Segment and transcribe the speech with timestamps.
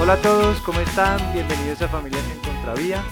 [0.00, 1.18] Hola a todos, ¿cómo están?
[1.34, 3.04] Bienvenidos a Familias en Contravía,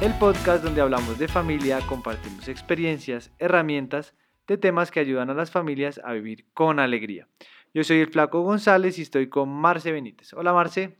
[0.00, 4.14] el podcast donde hablamos de familia, compartimos experiencias, herramientas
[4.46, 7.28] de temas que ayudan a las familias a vivir con alegría.
[7.74, 10.32] Yo soy el Flaco González y estoy con Marce Benítez.
[10.32, 10.96] Hola Marce.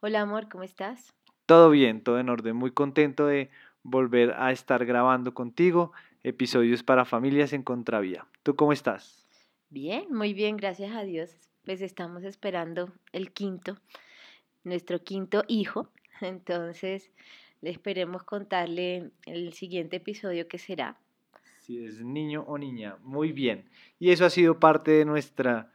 [0.00, 1.12] Hola amor, ¿cómo estás?
[1.44, 2.56] Todo bien, todo en orden.
[2.56, 3.50] Muy contento de
[3.82, 5.92] volver a estar grabando contigo
[6.22, 8.26] episodios para familias en Contravía.
[8.42, 9.26] ¿Tú cómo estás?
[9.68, 11.50] Bien, muy bien, gracias a Dios.
[11.66, 13.76] Pues estamos esperando el quinto
[14.64, 15.90] nuestro quinto hijo.
[16.20, 17.10] Entonces,
[17.60, 20.98] le esperemos contarle el siguiente episodio que será.
[21.58, 23.68] Si es niño o niña, muy bien.
[23.98, 25.70] Y eso ha sido parte de nuestra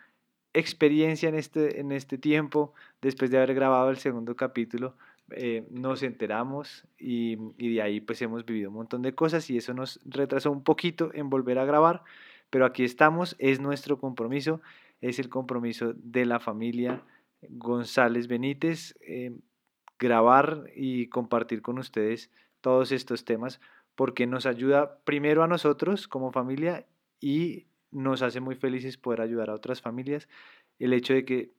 [0.53, 4.95] experiencia en este, en este tiempo, después de haber grabado el segundo capítulo.
[5.31, 9.57] Eh, nos enteramos y, y, de ahí pues hemos vivido un montón de cosas y
[9.57, 12.04] eso nos retrasó un poquito en volver a grabar,
[12.52, 14.62] pero aquí estamos, es nuestro compromiso,
[15.02, 17.04] es el compromiso de la familia
[17.49, 19.32] González Benítez, eh,
[19.99, 23.60] grabar y compartir con ustedes todos estos temas
[23.96, 26.85] porque nos ayuda primero a nosotros como familia
[27.20, 30.27] y nos hace muy felices poder ayudar a otras familias
[30.79, 31.54] el hecho de que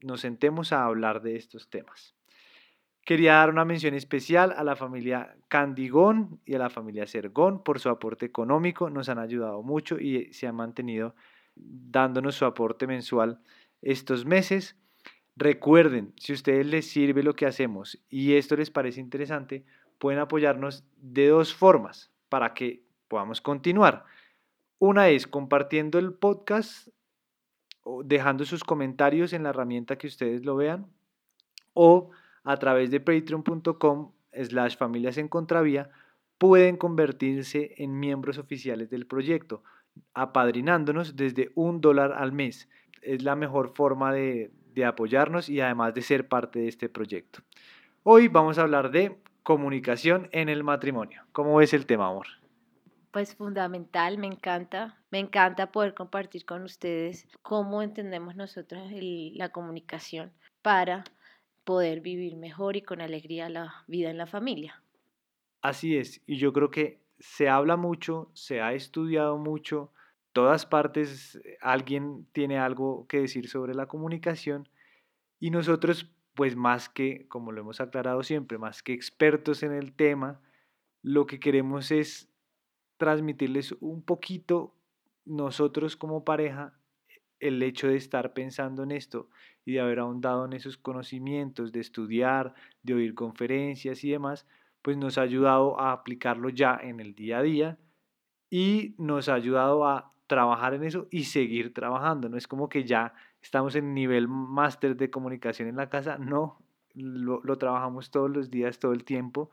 [0.00, 2.14] nos sentemos a hablar de estos temas.
[3.04, 7.80] Quería dar una mención especial a la familia Candigón y a la familia Sergón por
[7.80, 8.88] su aporte económico.
[8.90, 11.14] Nos han ayudado mucho y se han mantenido
[11.56, 13.40] dándonos su aporte mensual
[13.82, 14.76] estos meses.
[15.36, 19.64] Recuerden, si a ustedes les sirve lo que hacemos y esto les parece interesante,
[19.98, 24.04] pueden apoyarnos de dos formas para que podamos continuar.
[24.78, 26.88] Una es compartiendo el podcast
[28.04, 30.86] dejando sus comentarios en la herramienta que ustedes lo vean
[31.72, 32.10] o
[32.44, 35.90] a través de patreon.com slash familias en contravía
[36.38, 39.62] pueden convertirse en miembros oficiales del proyecto
[40.14, 42.68] apadrinándonos desde un dólar al mes.
[43.02, 47.40] Es la mejor forma de, de apoyarnos y además de ser parte de este proyecto.
[48.02, 51.22] Hoy vamos a hablar de comunicación en el matrimonio.
[51.32, 52.26] ¿Cómo ves el tema, amor?
[53.10, 60.32] Pues fundamental, me encanta, me encanta poder compartir con ustedes cómo entendemos nosotros la comunicación
[60.62, 61.04] para
[61.64, 64.82] poder vivir mejor y con alegría la vida en la familia.
[65.62, 69.92] Así es, y yo creo que se habla mucho, se ha estudiado mucho,
[70.32, 74.68] todas partes eh, alguien tiene algo que decir sobre la comunicación
[75.38, 79.92] y nosotros, pues más que, como lo hemos aclarado siempre, más que expertos en el
[79.92, 80.40] tema,
[81.02, 82.28] lo que queremos es
[82.98, 84.74] transmitirles un poquito
[85.24, 86.74] nosotros como pareja
[87.38, 89.30] el hecho de estar pensando en esto
[89.64, 94.46] y de haber ahondado en esos conocimientos, de estudiar, de oír conferencias y demás,
[94.82, 97.78] pues nos ha ayudado a aplicarlo ya en el día a día
[98.50, 102.28] y nos ha ayudado a trabajar en eso y seguir trabajando.
[102.28, 106.62] No es como que ya estamos en nivel máster de comunicación en la casa, no,
[106.94, 109.50] lo, lo, trabajamos todos los días, todo el tiempo.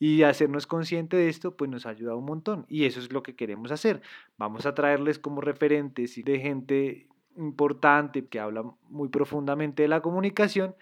[0.00, 2.66] Y hacernos consciente de esto, pues nos ha ayudado un montón.
[2.68, 4.02] Y eso es lo que queremos hacer.
[4.38, 10.74] Vamos a traerles como referentes de gente importante que habla muy profundamente de la comunicación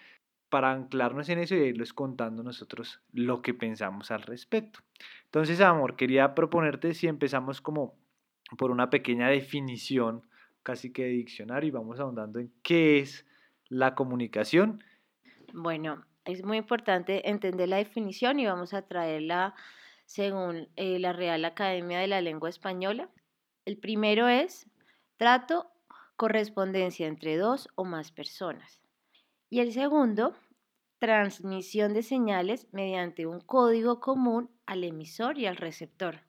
[0.48, 4.80] para anclarnos en eso y irles contando nosotros lo que pensamos al respecto.
[5.24, 7.94] Entonces, amor, quería proponerte si empezamos como
[8.56, 10.22] por una pequeña definición,
[10.62, 13.26] casi que de diccionario, y vamos ahondando en qué es
[13.68, 14.82] la comunicación.
[15.52, 19.54] Bueno, es muy importante entender la definición y vamos a traerla
[20.04, 23.08] según eh, la Real Academia de la Lengua Española.
[23.64, 24.68] El primero es
[25.16, 25.70] trato,
[26.16, 28.80] correspondencia entre dos o más personas.
[29.50, 30.34] Y el segundo,
[30.98, 36.20] transmisión de señales mediante un código común al emisor y al receptor.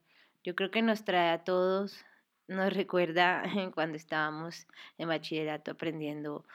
[0.44, 2.06] Yo creo que nos trae a todos,
[2.48, 3.44] nos recuerda
[3.74, 6.46] cuando estábamos en bachillerato aprendiendo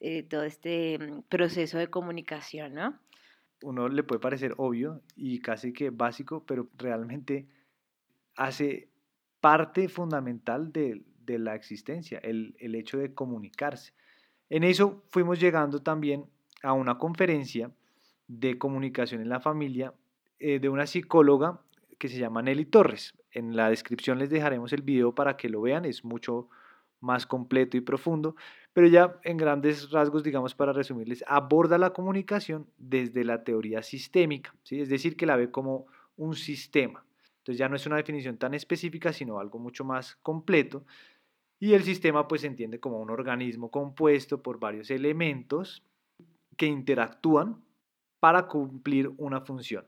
[0.00, 2.98] eh, todo este mm, proceso de comunicación, ¿no?
[3.62, 7.46] Uno le puede parecer obvio y casi que básico, pero realmente
[8.36, 8.88] hace
[9.40, 13.92] parte fundamental de, de la existencia, el, el hecho de comunicarse.
[14.50, 16.26] En eso fuimos llegando también
[16.62, 17.70] a una conferencia
[18.26, 19.94] de comunicación en la familia
[20.38, 21.60] eh, de una psicóloga
[21.98, 23.14] que se llama Nelly Torres.
[23.32, 26.48] En la descripción les dejaremos el video para que lo vean, es mucho
[27.00, 28.36] más completo y profundo,
[28.72, 34.54] pero ya en grandes rasgos, digamos para resumirles, aborda la comunicación desde la teoría sistémica,
[34.62, 34.80] ¿sí?
[34.80, 35.86] es decir, que la ve como
[36.16, 37.04] un sistema.
[37.38, 40.84] Entonces ya no es una definición tan específica, sino algo mucho más completo.
[41.58, 45.82] Y el sistema pues se entiende como un organismo compuesto por varios elementos
[46.56, 47.60] que interactúan
[48.20, 49.84] para cumplir una función.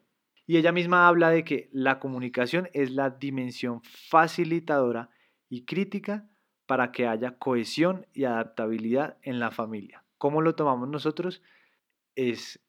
[0.47, 5.11] Y ella misma habla de que la comunicación es la dimensión facilitadora
[5.49, 6.29] y crítica
[6.67, 10.05] para que haya cohesión y adaptabilidad en la familia.
[10.19, 11.43] ¿Cómo lo tomamos nosotros?
[12.15, 12.61] Es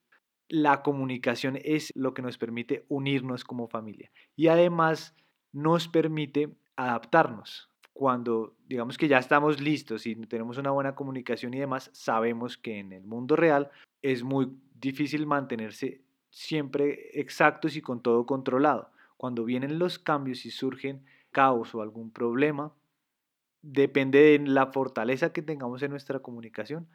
[0.48, 5.16] la comunicación es lo que nos permite unirnos como familia y además
[5.52, 7.70] nos permite adaptarnos.
[7.94, 12.80] Cuando digamos que ya estamos listos y tenemos una buena comunicación y demás, sabemos que
[12.80, 16.05] en el mundo real es muy difícil mantenerse
[16.36, 18.92] siempre exactos y con todo controlado.
[19.16, 22.74] Cuando vienen los cambios y surgen caos o algún problema,
[23.62, 26.90] depende de la fortaleza que tengamos en nuestra comunicación,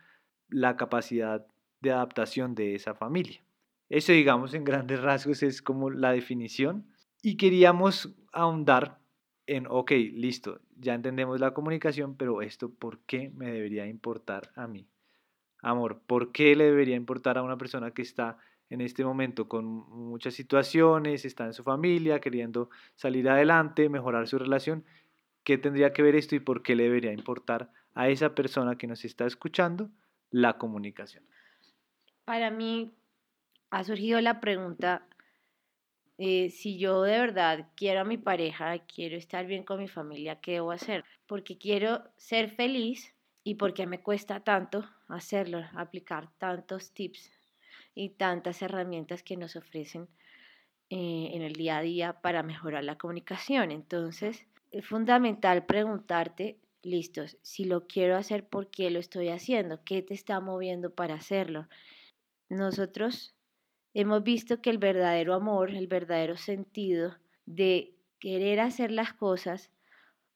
[0.50, 1.46] la capacidad
[1.81, 3.42] de adaptación de esa familia.
[3.88, 6.87] Eso, digamos, en grandes rasgos es como la definición.
[7.22, 8.98] Y queríamos ahondar
[9.46, 14.66] en, ok, listo, ya entendemos la comunicación, pero esto, ¿por qué me debería importar a
[14.66, 14.87] mí?
[15.62, 18.38] Amor, ¿por qué le debería importar a una persona que está
[18.70, 24.38] en este momento con muchas situaciones, está en su familia, queriendo salir adelante, mejorar su
[24.38, 24.84] relación?
[25.43, 28.87] ¿Qué tendría que ver esto y por qué le debería importar a esa persona que
[28.87, 29.90] nos está escuchando
[30.31, 31.25] la comunicación?
[32.25, 32.94] Para mí
[33.70, 35.05] ha surgido la pregunta,
[36.19, 40.40] eh, si yo de verdad quiero a mi pareja, quiero estar bien con mi familia,
[40.40, 41.05] ¿qué debo hacer?
[41.26, 47.39] Porque quiero ser feliz y porque me cuesta tanto hacerlo, aplicar tantos tips
[47.94, 50.08] y tantas herramientas que nos ofrecen
[50.90, 53.70] eh, en el día a día para mejorar la comunicación.
[53.70, 59.84] Entonces, es fundamental preguntarte, listos, si lo quiero hacer, ¿por qué lo estoy haciendo?
[59.84, 61.69] ¿Qué te está moviendo para hacerlo?
[62.48, 63.34] Nosotros
[63.94, 67.16] hemos visto que el verdadero amor, el verdadero sentido
[67.46, 69.70] de querer hacer las cosas,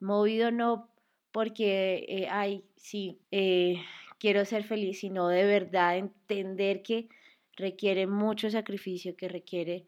[0.01, 0.91] movido no
[1.33, 3.83] porque, eh, ay, sí, eh,
[4.21, 7.09] quiero ser feliz, sino de verdad entender que
[7.57, 9.87] requiere mucho sacrificio, que requiere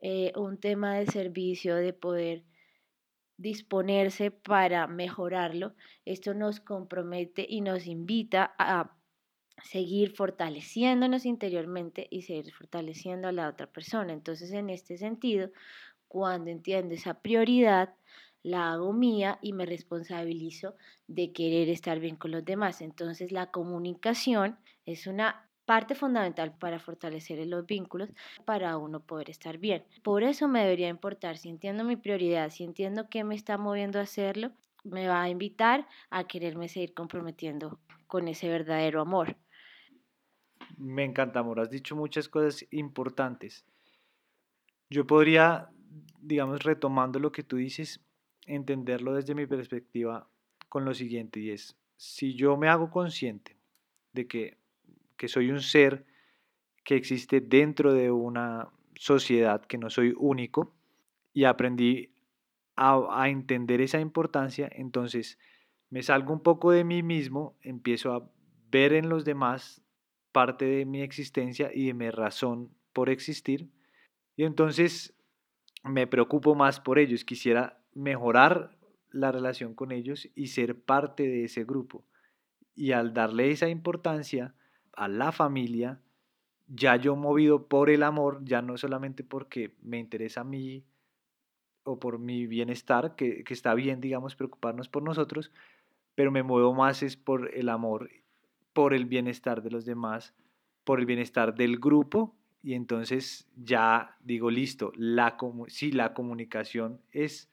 [0.00, 2.44] eh, un tema de servicio, de poder
[3.36, 5.74] disponerse para mejorarlo.
[6.04, 8.96] Esto nos compromete y nos invita a
[9.62, 14.12] seguir fortaleciéndonos interiormente y seguir fortaleciendo a la otra persona.
[14.12, 15.50] Entonces, en este sentido,
[16.08, 17.94] cuando entiendo esa prioridad,
[18.42, 20.74] la hago mía y me responsabilizo
[21.06, 22.80] de querer estar bien con los demás.
[22.80, 28.08] Entonces, la comunicación es una parte fundamental para fortalecer los vínculos
[28.44, 29.84] para uno poder estar bien.
[30.02, 34.00] Por eso me debería importar, si entiendo mi prioridad, si entiendo qué me está moviendo
[34.00, 34.50] a hacerlo,
[34.82, 37.78] me va a invitar a quererme seguir comprometiendo
[38.08, 39.36] con ese verdadero amor.
[40.76, 41.60] Me encanta, amor.
[41.60, 43.64] Has dicho muchas cosas importantes.
[44.88, 45.68] Yo podría,
[46.20, 48.00] digamos, retomando lo que tú dices,
[48.44, 50.28] entenderlo desde mi perspectiva
[50.68, 53.56] con lo siguiente, y es, si yo me hago consciente
[54.12, 54.59] de que
[55.20, 56.06] que soy un ser
[56.82, 60.74] que existe dentro de una sociedad, que no soy único,
[61.34, 62.14] y aprendí
[62.74, 65.38] a, entender esa importancia, entonces
[65.90, 68.30] me salgo un poco de mí mismo, empiezo a
[68.70, 69.82] ver en los demás
[70.32, 73.68] parte de mi existencia y de mi razón por existir,
[74.36, 75.14] y entonces
[75.84, 78.78] me preocupo más por ellos, quisiera mejorar
[79.10, 82.06] la relación con ellos y ser parte de ese grupo.
[82.74, 84.54] Y al darle esa importancia,
[84.92, 86.00] a la familia,
[86.68, 90.84] ya yo movido por el amor, ya no solamente porque me interesa a mí
[91.82, 95.50] o por mi bienestar, que, que está bien, digamos, preocuparnos por nosotros,
[96.14, 98.10] pero me muevo más es por el amor,
[98.72, 100.34] por el bienestar de los demás,
[100.84, 105.36] por el bienestar del grupo, y entonces ya digo, listo, la,
[105.68, 107.50] si la comunicación es,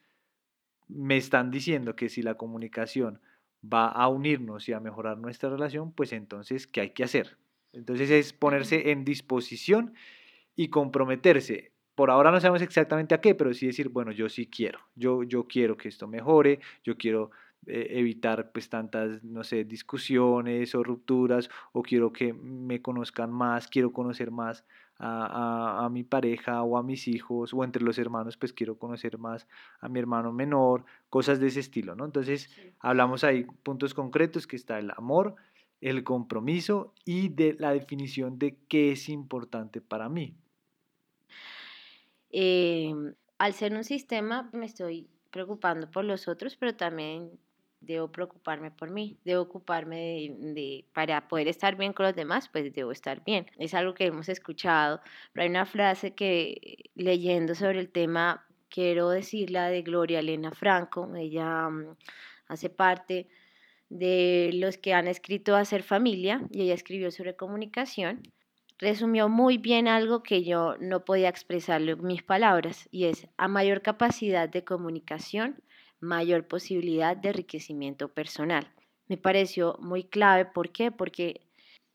[0.88, 3.20] me están diciendo que si la comunicación
[3.62, 7.36] va a unirnos y a mejorar nuestra relación, pues entonces, ¿qué hay que hacer?
[7.72, 9.94] Entonces es ponerse en disposición
[10.56, 11.72] y comprometerse.
[11.94, 15.24] Por ahora no sabemos exactamente a qué, pero sí decir, bueno, yo sí quiero, yo,
[15.24, 17.30] yo quiero que esto mejore, yo quiero
[17.66, 23.66] eh, evitar pues tantas, no sé, discusiones o rupturas, o quiero que me conozcan más,
[23.66, 24.64] quiero conocer más
[24.98, 29.46] a, mi pareja o a mis hijos o entre los hermanos, pues quiero conocer más
[29.80, 32.04] a mi hermano menor, cosas de ese estilo, ¿no?
[32.04, 32.50] Entonces
[32.80, 35.36] hablamos ahí puntos concretos que está el amor,
[35.80, 40.34] el compromiso y de la definición de qué es importante para mí.
[42.30, 47.30] Em, al ser un sistema me estoy preocupando por los otros, pero también
[47.80, 52.72] debo preocuparme por mí, debo ocuparme de, para poder estar bien con los demás, pues
[52.72, 53.46] debo estar bien.
[53.58, 55.00] Es algo que hemos escuchado,
[55.32, 61.10] pero hay una frase que leyendo sobre el tema, quiero decirla de Gloria Elena Franco,
[61.16, 61.96] ella mm,
[62.48, 63.28] hace parte
[63.88, 68.22] de los que han escrito Hacer Familia y ella escribió sobre comunicación.
[68.78, 73.48] Resumió muy bien algo que yo no podía expresarlo en mis palabras y es a
[73.48, 75.60] mayor capacidad de comunicación,
[76.00, 78.72] mayor posibilidad de enriquecimiento personal.
[79.08, 80.90] Me pareció muy clave, ¿por qué?
[80.90, 81.48] Porque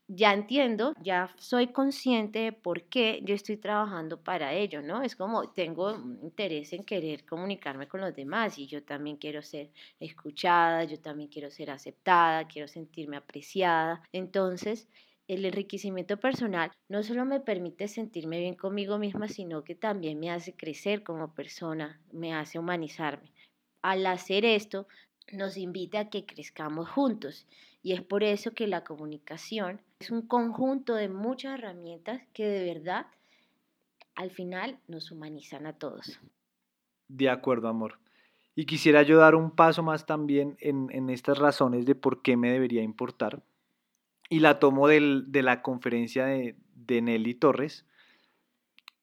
[0.08, 5.02] ya entiendo, ya soy consciente de por qué yo estoy trabajando para ello, ¿no?
[5.02, 9.70] Es como tengo interés en querer comunicarme con los demás y yo también quiero ser
[10.00, 14.02] escuchada, yo también quiero ser aceptada, quiero sentirme apreciada.
[14.12, 14.88] Entonces,
[15.26, 20.30] el enriquecimiento personal no solo me permite sentirme bien conmigo misma, sino que también me
[20.30, 23.33] hace crecer como persona, me hace humanizarme.
[23.84, 24.88] Al hacer esto,
[25.30, 27.46] nos invita a que crezcamos juntos
[27.82, 32.64] y es por eso que la comunicación es un conjunto de muchas herramientas que de
[32.64, 33.08] verdad
[34.14, 36.18] al final nos humanizan a todos.
[37.08, 37.98] De acuerdo, amor.
[38.54, 42.50] Y quisiera yo dar un paso más también en, estas razones de por qué me
[42.50, 43.42] debería importar
[44.30, 46.56] y la tomo de la conferencia de,
[47.02, 47.84] Nelly Torres.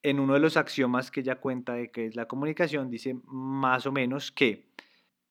[0.03, 3.85] En uno de los axiomas que ella cuenta de que es la comunicación, dice más
[3.85, 4.65] o menos que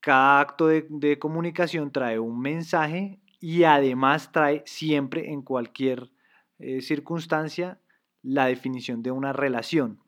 [0.01, 6.11] cada acto de, comunicación trae un mensaje y además trae siempre en cualquier
[6.59, 7.81] eh, circunstancia
[8.23, 9.99] la definición de una relación.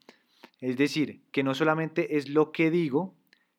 [0.60, 3.14] Es decir, que no solamente es lo que digo,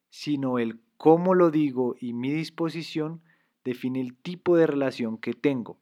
[0.10, 3.22] sino el cómo lo digo y mi disposición
[3.64, 5.78] define el tipo de relación que tengo.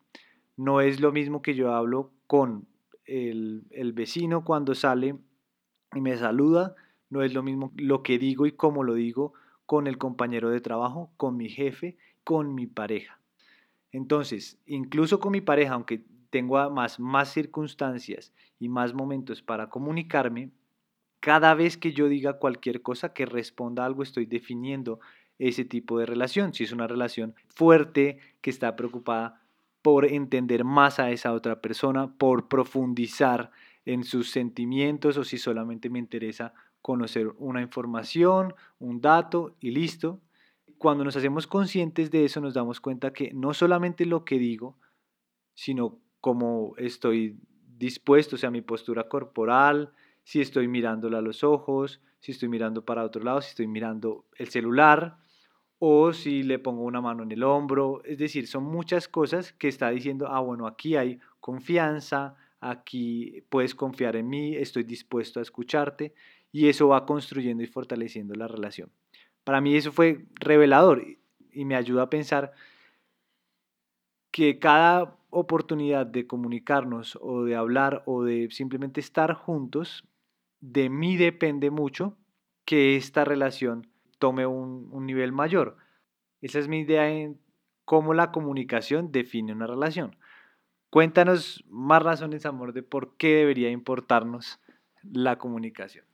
[0.57, 2.67] No es lo mismo que yo hablo con
[3.05, 5.15] el, vecino cuando sale
[5.93, 6.75] y me saluda,
[7.09, 9.33] no es lo mismo lo que digo y cómo lo digo
[9.65, 13.19] con el compañero de trabajo, con mi jefe, con mi pareja.
[13.91, 20.51] Entonces, incluso con mi pareja, aunque tengo más, más circunstancias y más momentos para comunicarme,
[21.19, 24.99] cada vez que yo diga cualquier cosa que responda a algo, estoy definiendo
[25.37, 26.53] ese tipo de relación.
[26.53, 29.40] Si es una relación fuerte, que está preocupada
[29.81, 33.51] por entender más a esa otra persona, por profundizar
[33.85, 40.21] en sus sentimientos o si solamente me interesa conocer una información, un dato y listo.
[40.77, 44.77] Cuando nos hacemos conscientes de eso nos damos cuenta que no solamente lo que digo,
[45.53, 47.37] sino cómo estoy
[47.77, 49.91] dispuesto, o sea, mi postura corporal,
[50.23, 54.25] si estoy mirándola a los ojos, si estoy mirando para otro lado, si estoy mirando
[54.37, 55.17] el celular,
[55.83, 59.67] o si le pongo una mano en el hombro, es decir, son muchas cosas que
[59.67, 65.41] está diciendo, ah, bueno, aquí hay confianza, aquí puedes confiar en mí, estoy dispuesto a
[65.41, 66.13] escucharte
[66.51, 68.91] y eso va construyendo y fortaleciendo la relación.
[69.43, 71.03] Para mí eso fue revelador
[71.51, 72.51] y me ayuda a pensar
[74.29, 80.05] que cada oportunidad de comunicarnos o de hablar o de simplemente estar juntos,
[80.59, 82.15] de mí depende mucho
[82.65, 83.90] que esta relación
[84.21, 85.75] tome un, nivel mayor.
[86.41, 87.41] Esa es mi idea en
[87.83, 90.15] cómo la comunicación define una relación.
[90.91, 94.61] Cuéntanos más razones, amor, de por qué debería importarnos
[95.01, 96.05] la comunicación.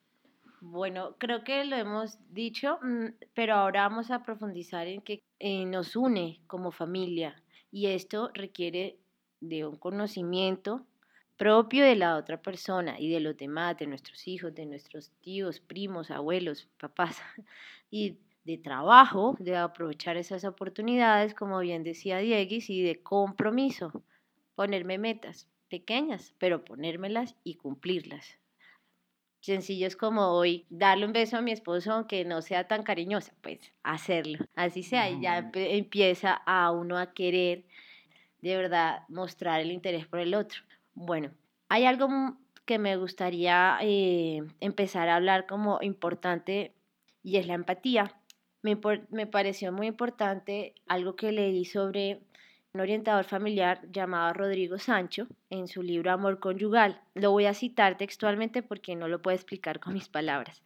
[0.61, 5.65] Bueno, creo que lo hemos dicho, mm, pero ahora vamos a profundizar en que eh,
[5.65, 8.97] nos une como familia y esto requiere
[9.41, 10.85] de un conocimiento
[11.38, 15.60] propio de la otra persona y de los demás, de nuestros hijos, de nuestros tíos,
[15.60, 17.22] primos, abuelos, papás,
[17.91, 23.91] y de trabajo, de aprovechar esas oportunidades, como bien decía Dieguis, y de compromiso,
[24.56, 28.39] ponerme metas pequeñas, pero ponérmelas y cumplirlas.
[29.41, 33.60] Sencillos como hoy, darle un beso a mi esposo aunque no sea tan cariñosa, pues
[33.84, 34.39] hacerlo.
[34.56, 37.65] Así sea, y ya empieza a uno a querer
[38.41, 40.66] de verdad mostrar el interés por el otro.
[40.99, 41.29] Bueno,
[41.69, 42.09] hay algo
[42.65, 46.73] que me gustaría eh, empezar a hablar como importante
[47.21, 48.15] y es la empatía.
[48.63, 48.79] Me,
[49.11, 52.21] me pareció muy importante algo que leí sobre
[52.73, 56.99] un orientador familiar llamado Rodrigo Sancho en su libro Amor Conyugal.
[57.13, 60.63] Lo voy a citar textualmente porque no lo puedo explicar con mis palabras.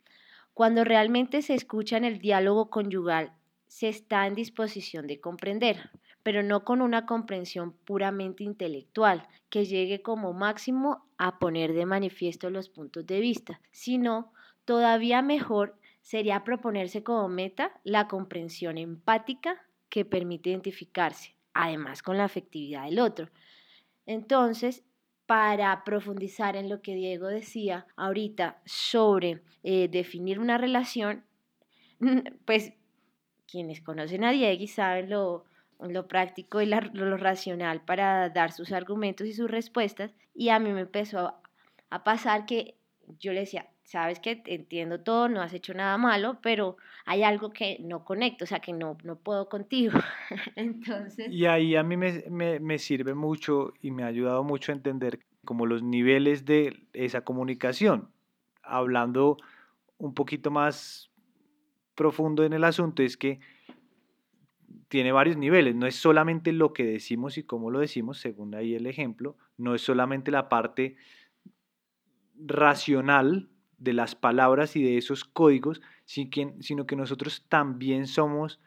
[0.53, 3.33] Cuando realmente se escucha en el diálogo conyugal,
[3.67, 5.89] se está en disposición de comprender,
[6.24, 12.50] pero no con una comprensión puramente intelectual, que llegue como máximo a poner de manifiesto
[12.50, 14.32] los puntos de vista, sino
[14.66, 22.25] todavía mejor sería proponerse como meta la comprensión empática que permite identificarse, además con la
[22.25, 23.30] afectividad del otro.
[24.06, 24.84] Entonces,
[25.25, 31.24] para profundizar en lo que Diego decía ahorita sobre eh, definir una relación,
[32.46, 32.74] pues
[33.48, 35.46] quienes conocen a Diego saben lo,
[35.89, 40.13] lo práctico y lo racional para dar sus argumentos y sus respuestas.
[40.33, 41.33] Y a mí me empezó
[41.89, 42.75] a, pasar que
[43.19, 47.51] yo le decía, sabes que entiendo todo, no has hecho nada malo, pero hay algo
[47.51, 50.00] que no conecto, o sea, que no, no puedo contigo.
[50.55, 51.29] Entonces...
[51.29, 54.75] Y ahí a mí me, me, me, sirve mucho y me ha ayudado mucho a
[54.75, 58.09] entender como los niveles de esa comunicación.
[58.63, 59.38] Hablando
[59.97, 61.11] un poquito más
[61.95, 63.39] profundo en el asunto, es que
[64.91, 68.75] tiene varios niveles, no es solamente lo que decimos y cómo lo decimos, según ahí
[68.75, 70.98] el ejemplo, no es solamente la parte
[72.36, 78.60] racional de las palabras y de esos códigos, sino que nosotros también somos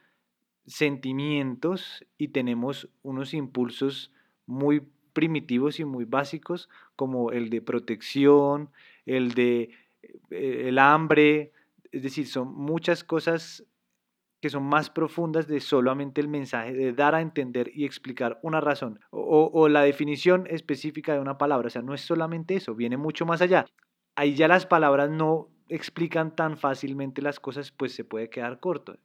[0.64, 4.10] sentimientos y tenemos unos impulsos
[4.46, 4.80] muy
[5.12, 8.70] primitivos y muy básicos como el de protección,
[9.04, 9.72] el de
[10.30, 11.52] eh, el hambre,
[11.92, 13.66] es decir, son muchas cosas
[14.44, 18.60] que son más profundas de solamente el mensaje, de dar a entender y explicar una
[18.60, 21.68] razón o, o, la definición específica de una palabra.
[21.68, 23.64] O sea, no es solamente eso, viene mucho más allá.
[24.16, 28.98] Ahí ya las palabras no explican tan fácilmente las cosas, pues se puede quedar corto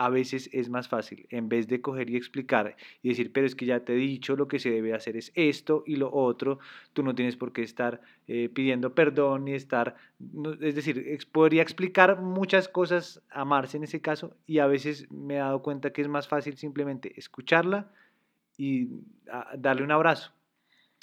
[0.00, 3.54] a veces es más fácil, en vez de coger y explicar y decir, pero es
[3.54, 6.58] que ya te he dicho, lo que se debe hacer es esto y lo otro,
[6.94, 9.96] tú no tienes por qué estar eh, pidiendo perdón ni estar,
[10.62, 15.34] es decir, podría explicar muchas cosas a Marce en ese caso y a veces me
[15.34, 17.92] he dado cuenta que es más fácil simplemente escucharla
[18.56, 18.88] y
[19.30, 20.32] ah, darle un abrazo.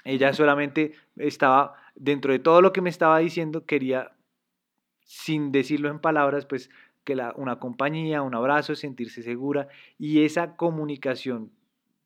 [0.06, 4.14] Ella solamente estaba, dentro de todo lo que me estaba diciendo, quería,
[5.02, 6.72] sin decirlo en palabras, pues
[7.08, 11.54] que la, una compañía, un abrazo, sentirse segura y esa comunicación,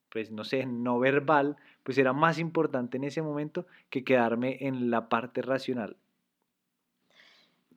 [0.10, 4.92] pues no sé, no verbal, pues era más importante en ese momento que quedarme en
[4.92, 5.98] la parte racional.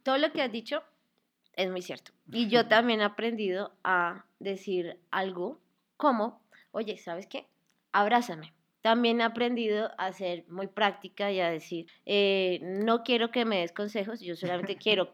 [0.03, 0.83] Todo lo que has dicho
[1.55, 2.13] es muy cierto.
[2.31, 5.63] Y yo también he aprendido a decir algo
[5.97, 7.47] como, oye, ¿sabes qué?
[7.93, 8.53] Abrázame.
[8.83, 13.61] También he aprendido a ser muy práctica y a decir, eh, no quiero que me
[13.61, 15.11] des consejos, yo solamente quiero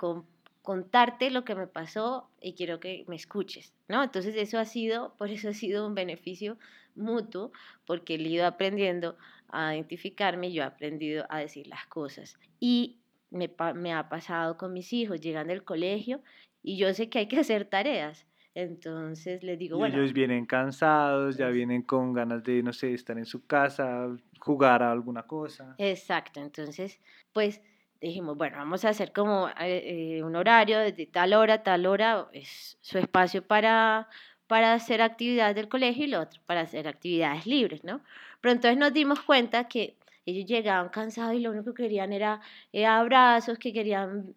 [0.62, 4.02] contarte lo que me pasó y quiero que me escuches, ¿no?
[4.02, 6.58] Entonces eso ha sido, por eso ha sido un beneficio
[6.94, 7.52] mutuo,
[7.86, 9.16] porque él ido aprendiendo
[9.48, 12.38] a identificarme y yo he aprendido a decir las cosas.
[12.58, 12.98] Y
[13.30, 16.20] me, me ha pasado con mis hijos, llegan del colegio
[16.62, 18.26] y yo sé que hay que hacer tareas.
[18.54, 19.96] Entonces les digo, bueno.
[19.96, 24.08] Ellos vienen cansados, ya vienen con ganas de, no sé, estar en su casa,
[24.40, 25.76] jugar a alguna cosa.
[25.78, 27.00] Exacto, entonces,
[27.32, 27.62] pues
[28.00, 32.28] dijimos, bueno, vamos a hacer como eh, eh, un horario desde tal hora, tal hora,
[32.32, 34.08] es su espacio para,
[34.46, 38.02] para hacer actividades del colegio y lo otro para hacer actividades libres, ¿no?
[38.40, 42.40] Pero entonces nos dimos cuenta que ellos llegaban cansados y lo único que querían era
[42.72, 44.34] eh, abrazos, que querían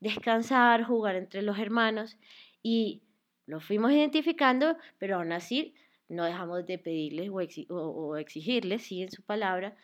[0.00, 2.16] descansar, jugar entre los hermanos
[2.62, 3.02] y
[3.46, 5.74] lo fuimos identificando, pero aún así
[6.08, 7.30] no dejamos de pedirles
[7.68, 9.76] o, exigirles, sí, en su palabra,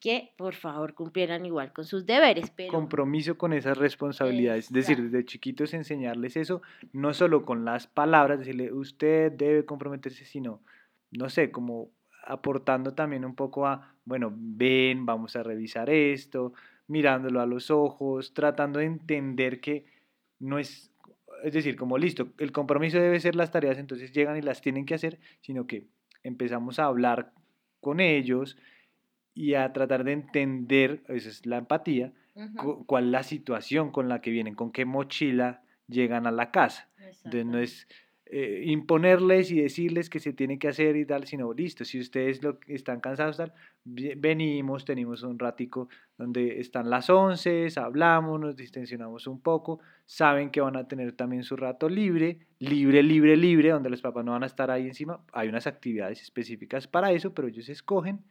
[0.00, 2.50] que por favor cumplieran igual con sus deberes.
[2.50, 2.72] Pero...
[2.72, 4.66] Compromiso con esas responsabilidades.
[4.66, 10.24] Es decir, desde chiquitos enseñarles eso, no solo con las palabras, decirle usted debe comprometerse,
[10.24, 10.62] sino,
[11.10, 11.90] no sé, como
[12.24, 16.52] aportando también un poco a, bueno, ven, vamos a revisar esto,
[16.86, 19.86] mirándolo a los ojos, tratando de entender que
[20.38, 20.92] no es,
[21.42, 24.86] es decir, como listo, el compromiso debe ser las tareas, entonces llegan y las tienen
[24.86, 25.86] que hacer, sino que
[26.22, 27.32] empezamos a hablar
[27.80, 28.56] con ellos,
[29.38, 32.12] y a tratar de entender, esa es la empatía,
[32.86, 36.88] cuál es la situación con la que vienen, con qué mochila llegan a la casa.
[37.24, 37.86] Entonces no es
[38.26, 42.42] eh, imponerles y decirles que se tiene que hacer y tal, sino listo, si ustedes
[42.42, 43.52] lo, están cansados, tal,
[43.84, 50.60] venimos, tenemos un ratico donde están las once, hablamos, nos distensionamos un poco, saben que
[50.60, 54.42] van a tener también su rato libre, libre, libre, libre, donde los papás no van
[54.42, 58.24] a estar ahí encima, hay unas actividades específicas para eso, pero ellos escogen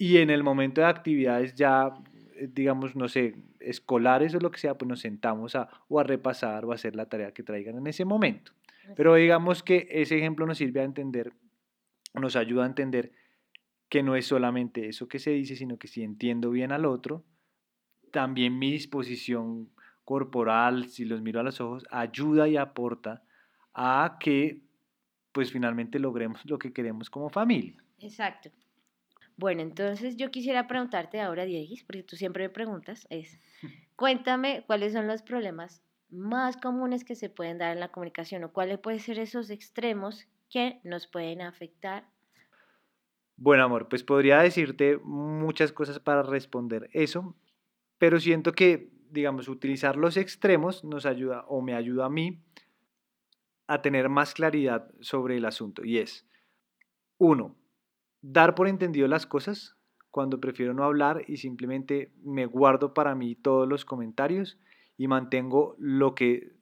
[0.00, 1.92] y en el momento de actividades ya,
[2.34, 6.04] eh, digamos, no sé, escolares o lo que sea, pues nos sentamos a o a
[6.04, 8.52] repasar o a hacer la tarea que traigan en ese momento.
[8.96, 11.34] Pero digamos que ese ejemplo nos sirve a entender,
[12.14, 13.12] nos ayuda a entender
[13.90, 17.22] que no es solamente eso que se dice, sino que si entiendo bien al otro,
[18.10, 19.68] también mi disposición
[20.06, 23.22] corporal, si los miro a los ojos, ayuda y aporta
[23.74, 24.62] a que
[25.32, 27.84] pues finalmente logremos lo que queremos como familia.
[27.98, 28.50] Exacto.
[29.40, 33.40] Bueno, entonces yo quisiera preguntarte ahora, Diegis, porque tú siempre me preguntas, es,
[33.96, 38.52] cuéntame cuáles son los problemas más comunes que se pueden dar en la comunicación o
[38.52, 42.04] cuáles pueden ser esos extremos que nos pueden afectar.
[43.38, 47.34] Bueno, amor, pues podría decirte muchas cosas para responder eso,
[47.96, 52.42] pero siento que, digamos, utilizar los extremos nos ayuda o me ayuda a mí
[53.66, 55.82] a tener más claridad sobre el asunto.
[55.82, 56.26] Y es,
[57.16, 57.56] uno,
[58.22, 59.76] dar por entendido las cosas
[60.10, 64.58] cuando prefiero no hablar y simplemente me guardo para mí todos los comentarios
[64.96, 66.52] y mantengo lo que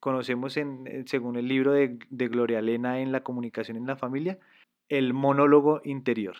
[0.00, 4.38] conocemos en, según el libro de, de Gloria Elena en la comunicación en la familia,
[4.88, 6.36] el monólogo interior.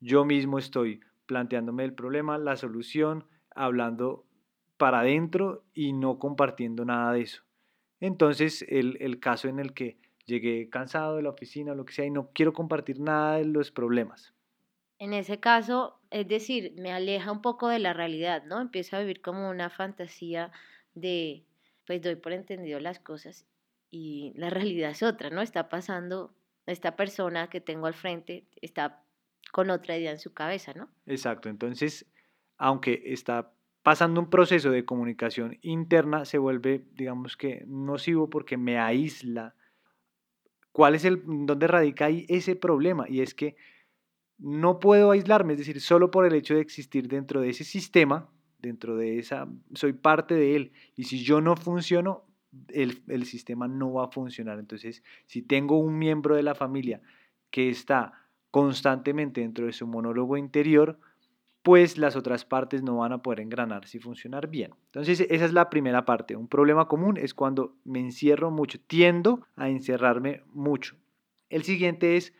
[0.00, 4.24] Yo mismo estoy planteándome el problema, la solución, hablando
[4.76, 7.42] para adentro y no compartiendo nada de eso.
[8.00, 11.94] Entonces, el, el caso en el que llegué cansado de la oficina o lo que
[11.94, 14.34] sea y no quiero compartir nada de los problemas.
[14.98, 18.60] En ese caso, es decir, me aleja un poco de la realidad, ¿no?
[18.60, 20.52] Empiezo a vivir como una fantasía
[20.94, 21.44] de,
[21.86, 23.46] pues doy por entendido las cosas
[23.90, 25.40] y la realidad es otra, ¿no?
[25.40, 26.34] Está pasando,
[26.66, 29.02] esta persona que tengo al frente está
[29.52, 30.90] con otra idea en su cabeza, ¿no?
[31.06, 32.06] Exacto, entonces,
[32.58, 38.78] aunque está pasando un proceso de comunicación interna, se vuelve, digamos que, nocivo porque me
[38.78, 39.54] aísla.
[40.78, 43.04] ¿Cuál es el, dónde radica ahí ese problema?
[43.08, 43.56] Y es que
[44.38, 48.30] no puedo aislarme, es decir, solo por el hecho de existir dentro de ese sistema,
[48.60, 50.72] dentro de esa, soy parte de él.
[50.94, 52.26] Y si yo no funciono,
[52.68, 54.60] el, el sistema no va a funcionar.
[54.60, 57.02] Entonces, si tengo un miembro de la familia
[57.50, 58.12] que está
[58.52, 61.00] constantemente dentro de su monólogo interior,
[61.68, 64.70] pues las otras partes no van a poder engranarse y funcionar bien.
[64.86, 66.34] Entonces, esa es la primera parte.
[66.34, 70.96] Un problema común es cuando me encierro mucho, tiendo a encerrarme mucho.
[71.50, 72.32] El siguiente es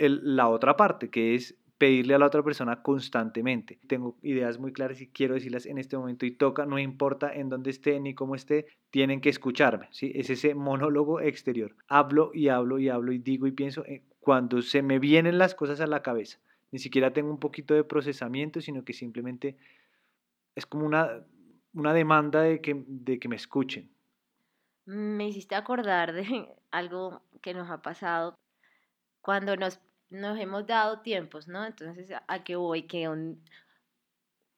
[0.00, 3.78] la otra parte, que es pedirle a la otra persona constantemente.
[3.86, 7.48] Tengo ideas muy claras y quiero decirlas en este momento y toca, no importa en
[7.48, 9.86] dónde esté ni cómo esté, tienen que escucharme.
[9.92, 10.10] ¿sí?
[10.16, 11.76] Es ese monólogo exterior.
[11.86, 15.54] Hablo y hablo y hablo y digo y pienso eh, cuando se me vienen las
[15.54, 16.40] cosas a la cabeza.
[16.72, 19.56] Ni siquiera tengo un poquito de procesamiento, sino que simplemente
[20.54, 21.24] es como una,
[21.74, 23.94] una demanda de que, de que me escuchen.
[24.86, 28.34] Me hiciste acordar de algo que nos ha pasado
[29.20, 29.78] cuando nos
[30.12, 31.64] nos hemos dado tiempos, ¿no?
[31.64, 32.82] Entonces, ¿a qué voy?
[32.82, 33.42] Que un,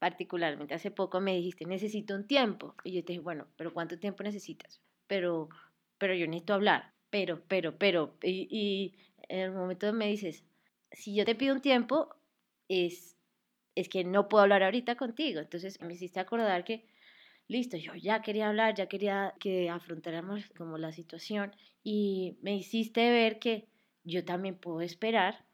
[0.00, 2.74] particularmente hace poco me dijiste, necesito un tiempo.
[2.82, 4.82] Y yo te dije, bueno, pero ¿cuánto tiempo necesitas?
[5.06, 5.48] Pero,
[5.96, 8.16] pero yo necesito hablar, pero, pero, pero.
[8.22, 8.96] Y, y
[9.28, 10.44] en el momento me dices,
[10.92, 12.14] si yo te pido un tiempo,
[12.68, 13.16] es,
[13.74, 15.40] es que no puedo hablar ahorita contigo.
[15.40, 16.86] Entonces me hiciste acordar que,
[17.48, 23.10] listo, yo ya quería hablar, ya quería que afrontáramos como la situación y me hiciste
[23.10, 23.68] ver que
[24.04, 25.44] yo también puedo esperar,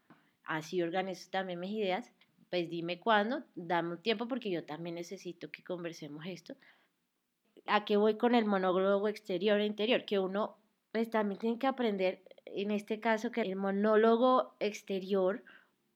[0.44, 2.12] así organizo también mis ideas,
[2.50, 6.56] pues dime cuándo, dame un tiempo porque yo también necesito que conversemos esto.
[7.66, 10.04] ¿A qué voy con el monólogo exterior e interior?
[10.04, 10.56] Que uno
[10.90, 12.22] pues también tiene que aprender,
[12.54, 15.42] en este caso, que el monólogo exterior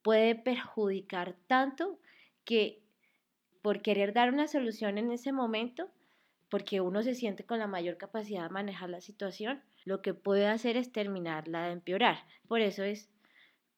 [0.02, 1.98] puede perjudicar tanto
[2.44, 2.82] que
[3.62, 5.90] por querer dar una solución en ese momento,
[6.50, 10.46] porque uno se siente con la mayor capacidad de manejar la situación, lo que puede
[10.46, 12.18] hacer es terminarla de empeorar.
[12.46, 13.10] Por eso es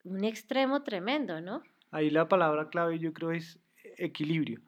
[0.04, 1.62] un extremo tremendo, ¿no?
[1.90, 3.60] Ahí la palabra clave yo creo es
[3.96, 4.60] equilibrio,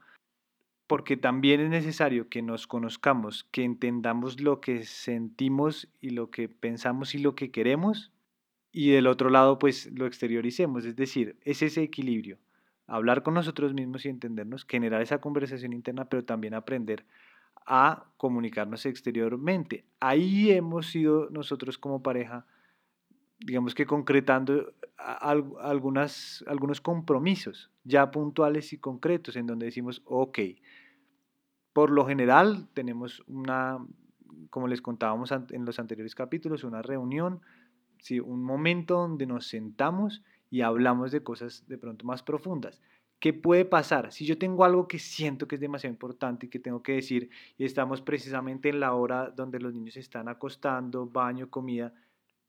[0.89, 6.49] porque también es necesario que nos conozcamos, que entendamos lo que sentimos y lo que
[6.49, 8.11] pensamos y lo que queremos,
[8.73, 12.39] y del otro lado pues lo exterioricemos, es decir, es ese equilibrio,
[12.87, 17.05] hablar con nosotros mismos y entendernos, generar esa conversación interna, pero también aprender
[17.67, 19.85] a comunicarnos exteriormente.
[20.01, 22.47] Ahí hemos sido nosotros como pareja,
[23.41, 30.39] digamos que concretando algunas, algunos compromisos ya puntuales y concretos en donde decimos, ok,
[31.79, 33.79] por lo general tenemos una,
[34.51, 37.41] como les contábamos en los anteriores capítulos, una reunión,
[38.01, 38.19] ¿sí?
[38.19, 42.83] un momento donde nos sentamos y hablamos de cosas de pronto más profundas.
[43.21, 44.11] ¿Qué puede pasar?
[44.11, 47.31] Si yo tengo algo que siento que es demasiado importante y que tengo que decir,
[47.57, 51.95] y estamos precisamente en la hora donde los niños se están acostando, baño, comida,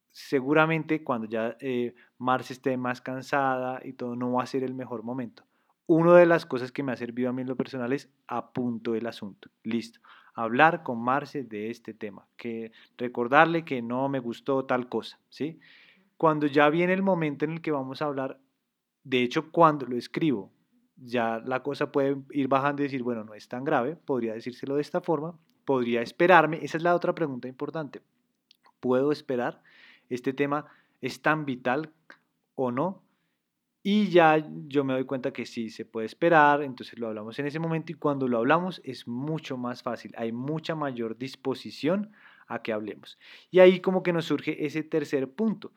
[0.10, 4.74] seguramente cuando ya eh, Marce esté más cansada y todo, no va a ser el
[4.74, 5.44] mejor momento.
[5.89, 8.93] Una de las cosas que me ha servido a mí en lo personal es apunto
[8.93, 9.49] el asunto.
[9.63, 9.99] Listo.
[10.36, 12.28] Hablar con Marce de este tema.
[12.38, 15.19] Que recordarle que no me gustó tal cosa.
[15.30, 15.60] ¿sí?
[16.15, 18.39] Cuando ya viene el momento en el que vamos a hablar,
[19.04, 20.52] de hecho, cuando lo escribo,
[20.95, 24.75] ya la cosa puede ir bajando y decir, bueno, no es tan grave, podría decírselo
[24.75, 28.04] de esta forma, podría esperarme, esa es la otra pregunta importante,
[28.80, 29.63] ¿puedo esperar?
[30.08, 30.67] ¿Este tema
[31.02, 31.91] es tan vital
[32.54, 33.02] o no?
[33.82, 37.48] Y ya yo me doy cuenta que sí se puede esperar, entonces lo hablamos en
[37.48, 42.12] ese momento y cuando lo hablamos es mucho más fácil, hay mucha mayor disposición
[42.48, 43.18] a que hablemos.
[43.52, 45.72] Y ahí como que nos surge ese tercer punto,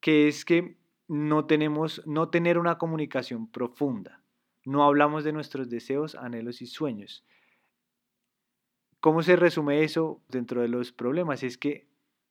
[0.00, 4.20] que es que no tenemos, no tener una comunicación profunda.
[4.66, 7.24] No hablamos de nuestros deseos, anhelos y sueños.
[9.00, 11.42] ¿Cómo se resume eso dentro de los problemas?
[11.42, 11.88] Es que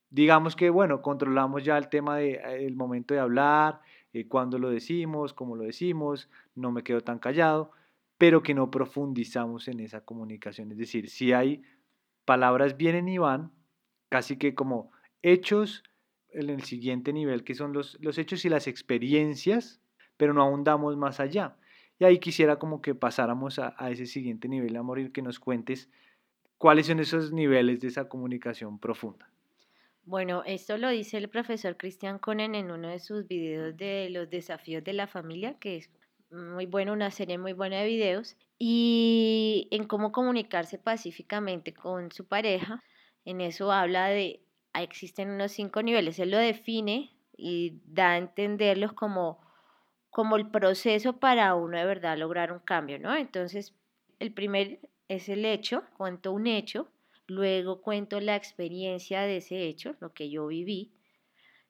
[0.10, 3.82] digamos que, bueno, controlamos ya el tema del de, momento de hablar,
[4.19, 7.71] eh, cuándo lo decimos, cómo lo decimos, no me quedo tan callado,
[8.17, 10.71] pero que no profundizamos en esa comunicación.
[10.71, 11.63] Es decir, si hay
[12.25, 13.51] palabras vienen y van,
[14.10, 15.84] casi que como hechos
[16.32, 19.82] en el siguiente nivel, que son los, los hechos y las experiencias,
[20.17, 21.56] pero no ahondamos más allá.
[21.99, 25.89] Y ahí quisiera como que pasáramos a, ese siguiente nivel, amor, y que nos cuentes
[26.58, 29.32] cuáles son esos niveles de esa comunicación profunda.
[30.08, 34.30] Bueno, esto lo dice el profesor Christian Conen en uno de sus videos de los
[34.30, 35.89] desafíos de la familia, que es
[36.32, 42.26] muy bueno, una serie muy buena de videos, y en cómo comunicarse pacíficamente con su
[42.26, 42.82] pareja.
[43.26, 44.39] En eso habla de,
[44.76, 49.41] existen unos cinco niveles, él lo define y da a entenderlos como,
[50.10, 53.13] como el proceso para uno de verdad lograr un cambio, ¿no?
[53.13, 53.76] Entonces,
[54.20, 56.88] el primer es el hecho, cuento un hecho,
[57.28, 60.92] luego cuento la experiencia de ese hecho, lo que yo viví,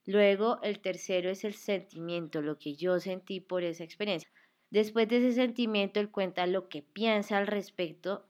[0.05, 4.29] luego el tercero es el sentimiento, lo que yo sentí por esa experiencia.
[4.69, 8.25] Después de ese sentimiento, él cuenta lo que piensa al respecto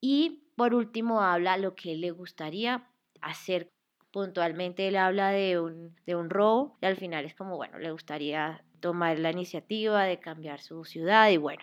[0.00, 2.88] y por último habla lo que le gustaría
[3.20, 3.68] hacer.
[4.10, 7.92] Puntualmente él habla de un, de un robo y al final es como, bueno, le
[7.92, 11.62] gustaría tomar la iniciativa de cambiar su ciudad y bueno,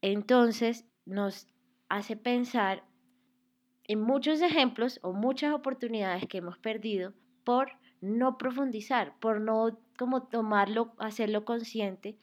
[0.00, 1.46] entonces nos
[1.88, 2.82] hace pensar
[3.88, 7.12] en muchos ejemplos o muchas oportunidades que hemos perdido
[7.44, 12.16] por no profundizar, por no como tomarlo, hacerlo consciente,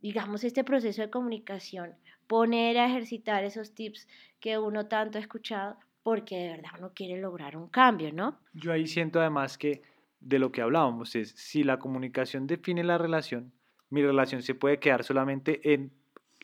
[0.00, 1.94] digamos, este proceso de comunicación,
[2.26, 4.08] poner a ejercitar esos tips
[4.40, 8.38] que uno tanto ha escuchado, porque de verdad uno quiere lograr un cambio, ¿no?
[8.54, 9.82] Yo ahí siento además que
[10.20, 13.52] de lo que hablábamos es, si la comunicación define la relación,
[13.90, 15.92] mi relación se puede quedar solamente en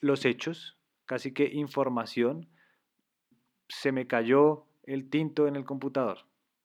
[0.00, 2.48] los hechos, casi que información,
[3.68, 6.18] se me cayó el tinto en el computador.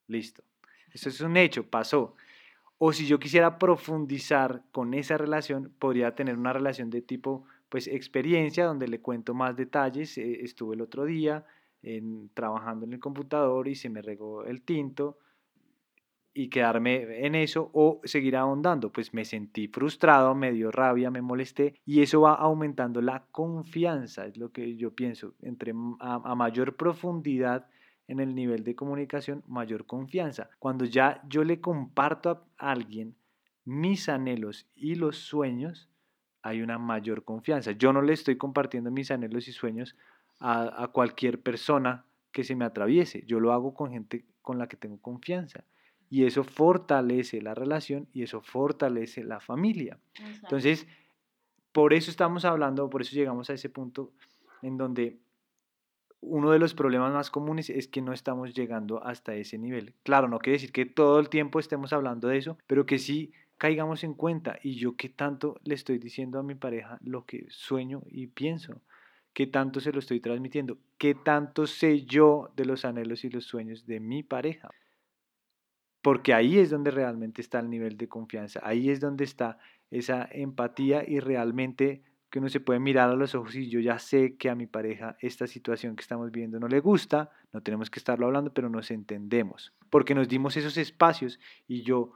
[0.08, 0.44] Listo.
[0.94, 2.16] Eso es un hecho, pasó.
[2.78, 7.88] O si yo quisiera profundizar con esa relación, podría tener una relación de tipo, pues,
[7.88, 10.18] experiencia, donde le cuento más detalles.
[10.18, 11.46] Eh, estuve el otro día
[11.84, 15.18] en, trabajando en el computador y se me regó el tinto
[16.34, 18.92] y quedarme en eso o seguir ahondando.
[18.92, 24.26] Pues me sentí frustrado, me dio rabia, me molesté y eso va aumentando la confianza,
[24.26, 25.34] es lo que yo pienso.
[25.42, 27.68] Entre a, mayor profundidad
[28.08, 30.50] en el nivel de comunicación, mayor confianza.
[30.60, 33.16] Cuando ya yo le comparto a alguien
[33.66, 35.90] mis anhelos y los sueños,
[36.42, 37.72] hay una mayor confianza.
[37.74, 39.96] Yo no le estoy compartiendo mis anhelos y sueños
[40.40, 43.24] a, a cualquier persona que se me atraviese.
[43.28, 45.66] Yo lo hago con gente con la que tengo confianza
[46.10, 50.00] y eso fortalece la relación y eso fortalece la familia.
[50.42, 50.88] Entonces,
[51.72, 54.12] por eso estamos hablando, por eso llegamos a ese punto
[54.62, 55.20] en donde
[56.22, 59.94] uno de los problemas más comunes es que no estamos llegando hasta ese nivel.
[60.04, 63.32] Claro, no quiere decir que todo el tiempo estemos hablando de eso, pero que sí
[63.58, 67.46] caigamos en cuenta y yo qué tanto le estoy diciendo a mi pareja lo que
[67.50, 68.82] sueño y pienso,
[69.34, 73.46] qué tanto se lo estoy transmitiendo, qué tanto sé yo de los anhelos y los
[73.46, 74.70] sueños de mi pareja
[76.02, 79.58] porque ahí es donde realmente está el nivel de confianza, ahí es donde está
[79.92, 83.98] esa empatía y realmente que uno se puede mirar a los ojos y yo ya
[83.98, 87.90] sé que a mi pareja esta situación que estamos viendo no le gusta, no tenemos
[87.90, 92.14] que estarlo hablando, pero nos entendemos, porque nos dimos esos espacios y yo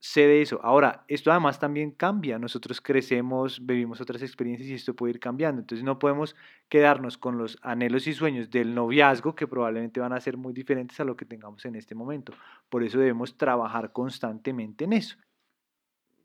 [0.00, 0.60] sé de eso.
[0.62, 2.38] Ahora, esto además también cambia.
[2.38, 5.60] Nosotros crecemos, vivimos otras experiencias y esto puede ir cambiando.
[5.60, 6.36] Entonces no podemos
[6.68, 10.98] quedarnos con los anhelos y sueños del noviazgo que probablemente van a ser muy diferentes
[11.00, 12.32] a lo que tengamos en este momento.
[12.68, 15.16] Por eso debemos trabajar constantemente en eso.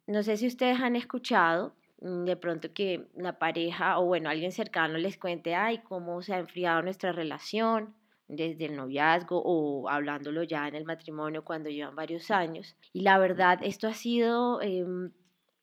[0.06, 4.52] No sé si ustedes han escuchado mm, de pronto que la pareja o bueno, alguien
[4.52, 7.96] cercano les cuente, ay, cómo se ha enfriado nuestra relación
[8.28, 12.76] desde el noviazgo o hablándolo ya en el matrimonio cuando llevan varios años.
[12.94, 15.12] Y la verdad, esto ha sido em,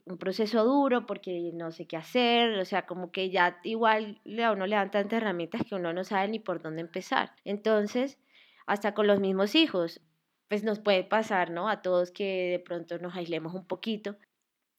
[0.05, 4.53] un proceso duro porque no sé qué hacer, o sea, como que ya igual a
[4.53, 7.33] uno le dan tantas herramientas que uno no sabe ni por dónde empezar.
[7.45, 8.19] Entonces,
[8.67, 10.01] hasta con los mismos hijos,
[10.49, 11.69] pues nos puede pasar, ¿no?
[11.69, 14.17] A todos que de pronto nos aislemos un poquito.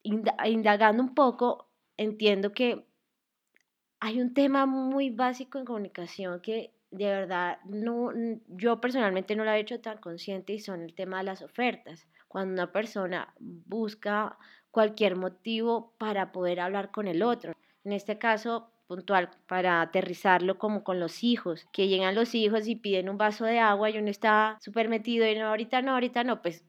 [0.04, 2.86] Indagando un poco, entiendo que
[4.00, 8.12] hay un tema muy básico en comunicación que de verdad, no,
[8.48, 12.08] yo personalmente no lo he hecho tan consciente y son el tema de las ofertas.
[12.28, 14.38] Cuando una persona busca
[14.72, 17.54] cualquier motivo para poder hablar con el otro.
[17.84, 22.76] En este caso puntual, para aterrizarlo como con los hijos, que llegan los hijos y
[22.76, 26.26] piden un vaso de agua y uno está súper metido y no, ahorita no, ahorita
[26.26, 26.66] no, pues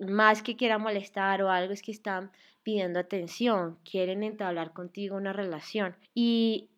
[0.00, 2.32] más que quiera molestar o algo es que están
[2.64, 5.96] pidiendo atención, quieren entablar contigo una relación.
[6.14, 6.71] Y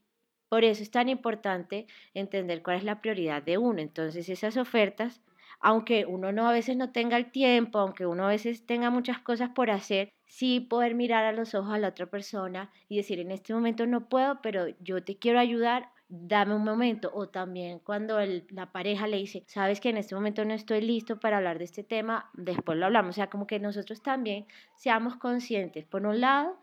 [0.49, 3.81] por eso es tan importante entender cuál es la prioridad de uno.
[3.81, 5.21] Entonces esas ofertas,
[5.61, 9.19] aunque uno no a veces no tenga el tiempo, aunque uno a veces tenga muchas
[9.19, 13.21] cosas por hacer, sí poder mirar a los ojos a la otra persona y decir,
[13.21, 17.11] en este momento no puedo, pero yo te quiero ayudar, dame un momento.
[17.15, 18.19] O también cuando
[18.51, 21.65] la pareja le dice, sabes que en este momento no estoy listo para hablar de
[21.65, 23.11] este tema, después lo hablamos.
[23.11, 26.59] O sea, como que nosotros también seamos conscientes, por un lado,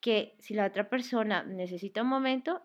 [0.00, 2.62] que si la otra persona necesita un momento,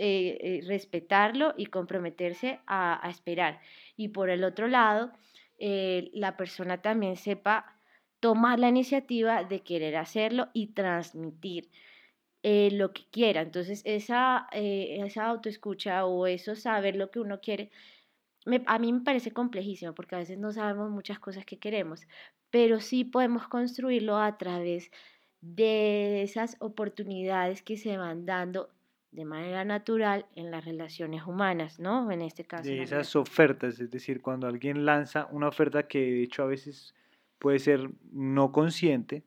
[0.00, 3.60] eh, eh, respetarlo y comprometerse a, esperar.
[3.96, 5.10] Y por el otro lado,
[5.58, 7.80] eh, la persona también sepa
[8.20, 11.70] tomar la iniciativa de querer hacerlo y transmitir
[12.42, 13.42] lo que quiera.
[13.42, 17.70] Entonces, esa, esa autoescucha o eso saber lo que uno quiere,
[18.66, 22.06] a mí me parece complejísimo porque a veces no sabemos muchas cosas que queremos,
[22.50, 24.90] pero sí podemos construirlo a través
[25.40, 28.70] de esas oportunidades que se van dando
[29.18, 32.08] de manera natural en las relaciones humanas, ¿no?
[32.12, 32.62] En este caso.
[32.62, 36.94] De esas ofertas, es decir, cuando alguien lanza una oferta que de hecho a veces
[37.40, 39.24] puede ser no consciente,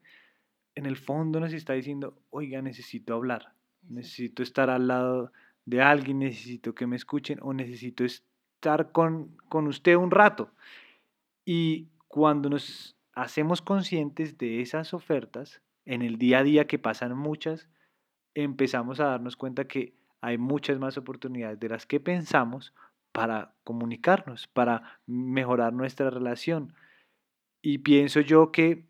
[0.75, 3.53] en el fondo nos está diciendo, oiga, necesito hablar,
[3.89, 5.33] necesito estar al lado
[5.65, 10.53] de alguien, necesito que me escuchen o necesito estar con, con usted un rato.
[11.43, 17.17] Y cuando nos hacemos conscientes de esas ofertas, en el día a día que pasan
[17.17, 17.67] muchas,
[18.35, 22.73] empezamos a darnos cuenta que hay muchas más oportunidades de las que pensamos
[23.11, 26.73] para comunicarnos, para mejorar nuestra relación.
[27.61, 28.85] Y pienso yo que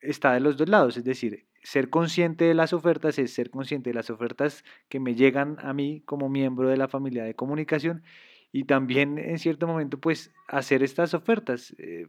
[0.00, 3.90] está de los dos lados, es decir, ser consciente de las ofertas es ser consciente
[3.90, 8.04] de las ofertas que me llegan a mí como miembro de la familia de comunicación
[8.52, 12.06] y también en cierto momento pues hacer estas ofertas, eh,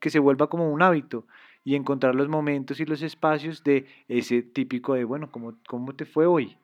[0.00, 1.26] que se vuelva como un hábito
[1.64, 6.04] y encontrar los momentos y los espacios de ese típico de, bueno, ¿cómo, cómo te
[6.04, 6.56] fue hoy?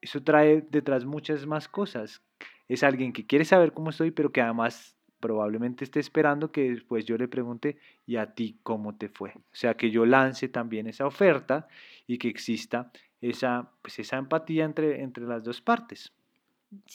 [0.00, 2.22] Eso trae detrás muchas más cosas.
[2.68, 7.04] Es alguien que quiere saber cómo estoy, pero que además probablemente esté esperando que después
[7.04, 9.30] yo le pregunte, ¿y a ti cómo te fue?
[9.36, 11.68] O sea, que yo lance también esa oferta
[12.06, 16.12] y que exista esa, pues esa empatía entre, entre las dos partes.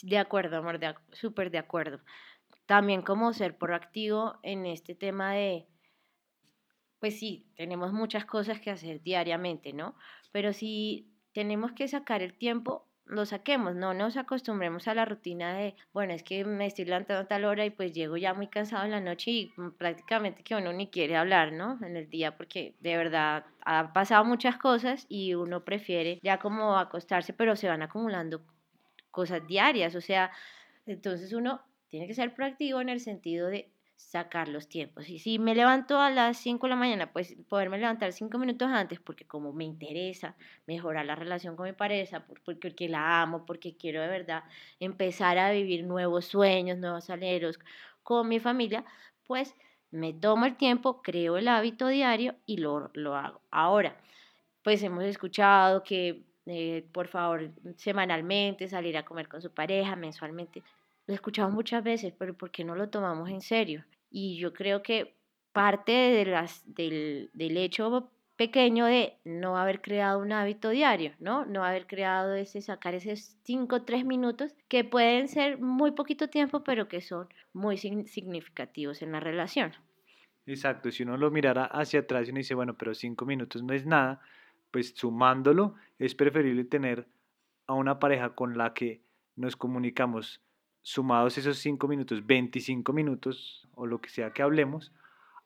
[0.02, 0.78] De acuerdo, amor,
[1.12, 2.00] súper de acuerdo.
[2.66, 5.66] También como ser proactivo en este tema de,
[7.02, 9.96] pues sí, tenemos muchas cosas que hacer diariamente, ¿no?
[10.30, 15.52] Pero si tenemos que sacar el tiempo, lo saquemos, no nos acostumbremos a la rutina
[15.52, 18.46] de, bueno, es que me estoy levantando a tal hora y pues llego ya muy
[18.46, 21.76] cansado en la noche y mm, prácticamente que uno ni quiere hablar, ¿no?
[21.84, 26.78] En el día porque de verdad ha pasado muchas cosas y uno prefiere ya como
[26.78, 28.42] acostarse, pero se van acumulando
[29.10, 30.30] cosas diarias, o sea,
[30.86, 33.72] entonces uno tiene que ser proactivo en el sentido de
[34.10, 35.08] sacar los tiempos.
[35.08, 38.68] Y si me levanto a las 5 de la mañana, pues poderme levantar 5 minutos
[38.68, 40.36] antes, porque como me interesa
[40.66, 44.44] mejorar la relación con mi pareja, porque, porque la amo, porque quiero de verdad
[44.80, 47.58] empezar a vivir nuevos sueños, nuevos aleros
[48.02, 48.84] con mi familia,
[49.26, 49.54] pues
[49.90, 53.40] me tomo el tiempo, creo el hábito diario y lo, lo hago.
[53.50, 53.96] Ahora,
[54.62, 60.62] pues hemos escuchado que eh, por favor semanalmente salir a comer con su pareja, mensualmente.
[61.06, 63.84] Lo escuchamos muchas veces, pero ¿por qué no lo tomamos en serio?
[64.12, 65.16] Y yo creo que
[65.52, 71.44] parte de las, del, del hecho pequeño de no haber creado un hábito diario, ¿no?
[71.44, 76.28] No haber creado ese, sacar esos 5 o 3 minutos que pueden ser muy poquito
[76.28, 79.72] tiempo, pero que son muy significativos en la relación.
[80.46, 83.74] Exacto, si uno lo mirara hacia atrás y uno dice, bueno, pero 5 minutos no
[83.74, 84.20] es nada,
[84.70, 87.06] pues sumándolo es preferible tener
[87.66, 89.02] a una pareja con la que
[89.36, 90.40] nos comunicamos
[90.82, 94.92] sumados esos 5 minutos, 25 minutos o lo que sea que hablemos,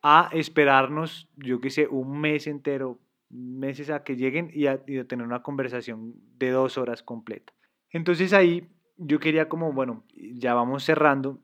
[0.02, 5.26] a esperarnos, yo que sé, un mes entero, meses a que lleguen y a, tener
[5.26, 7.52] una conversación de dos horas completa.
[7.90, 11.40] Entonces ahí yo quería como, bueno, ya vamos cerrando,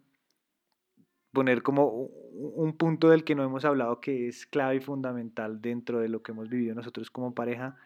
[1.33, 5.99] poner como un punto del que no hemos hablado que es clave y fundamental dentro
[6.01, 7.77] de lo que hemos vivido nosotros como pareja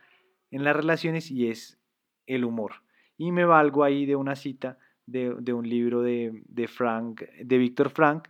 [0.51, 1.79] en las relaciones y es
[2.27, 2.83] el humor.
[3.17, 7.91] Y me valgo ahí de una cita de, un libro de, de, Frank, de Víctor
[7.91, 8.29] Frank,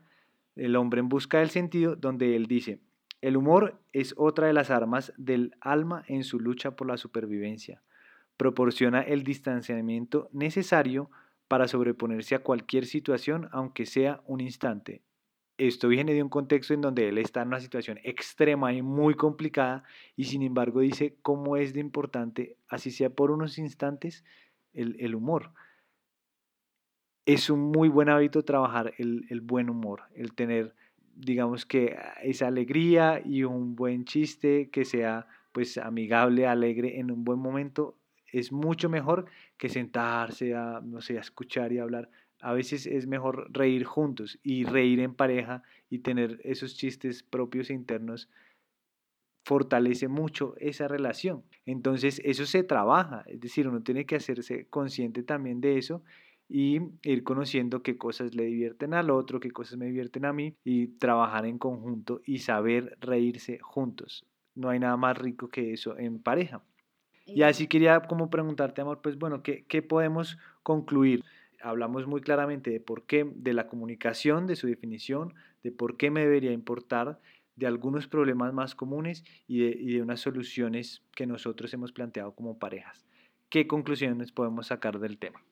[0.54, 2.80] El hombre en busca del sentido, donde él dice,
[3.22, 7.82] el humor es otra de las armas del alma en su lucha por la supervivencia.
[8.36, 11.10] Proporciona el distanciamiento necesario
[11.48, 15.02] para sobreponerse a cualquier situación, aunque sea un instante.
[15.58, 19.14] Esto viene de un contexto en donde él está en una situación extrema y muy
[19.14, 19.84] complicada
[20.14, 24.22] y sin embargo dice cómo es de importante, así sea por unos instantes,
[24.74, 25.52] el, el humor
[27.26, 30.74] es un muy buen hábito trabajar el, el, buen humor, el tener,
[31.16, 37.24] digamos que esa alegría y un buen chiste que sea pues amigable, alegre en un
[37.24, 37.98] buen momento,
[38.32, 42.10] es mucho mejor que sentarse a, no sé, a escuchar y hablar.
[42.40, 47.70] A veces es mejor reír juntos y reír en pareja y tener esos chistes propios
[47.70, 48.28] e internos
[49.44, 51.44] fortalece mucho esa relación.
[51.64, 56.02] Entonces eso se trabaja, es decir, uno tiene que hacerse consciente también de eso
[56.48, 60.54] y ir conociendo qué cosas le divierten al otro, qué cosas me divierten a mí
[60.64, 64.24] y trabajar en conjunto y saber reírse juntos.
[64.54, 66.62] No hay nada más rico que eso en pareja.
[67.26, 71.24] Y así quería como preguntarte, amor, pues bueno, ¿qué, qué podemos concluir?
[71.60, 75.34] Hablamos muy claramente de por qué, de la comunicación, de su definición,
[75.64, 77.18] de por qué me debería importar,
[77.56, 82.32] de algunos problemas más comunes y de, y de unas soluciones que nosotros hemos planteado
[82.32, 83.04] como parejas.
[83.48, 85.42] ¿Qué conclusiones podemos sacar del tema?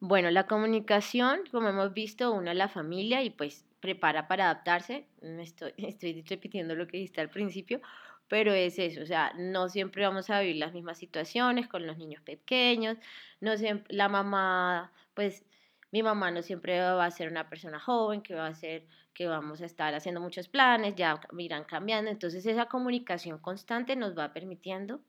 [0.00, 5.06] Bueno, la comunicación, como hemos visto, une a la familia y pues prepara para adaptarse.
[5.22, 7.80] Estoy, estoy repitiendo lo que dijiste al principio,
[8.28, 11.96] pero es eso, o sea, no siempre vamos a vivir las mismas situaciones con los
[11.96, 12.98] niños pequeños,
[13.40, 15.44] no siempre, la mamá, pues
[15.90, 19.26] mi mamá no siempre va a ser una persona joven, que va a ser, que
[19.26, 24.32] vamos a estar haciendo muchos planes, ya irán cambiando, entonces esa comunicación constante nos va
[24.34, 25.00] permitiendo